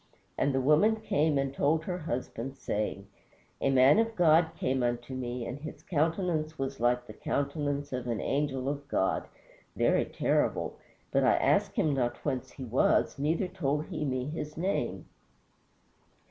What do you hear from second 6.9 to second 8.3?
the countenance of an